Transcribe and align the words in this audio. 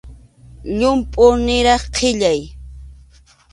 Llampʼu 0.77 1.25
niraq 1.45 1.83
qʼillay. 1.95 2.39